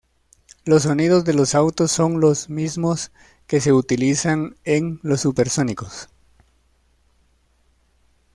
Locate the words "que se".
3.45-3.71